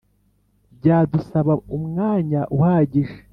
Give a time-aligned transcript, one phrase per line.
[0.77, 3.15] byadusaba umwanya uhagije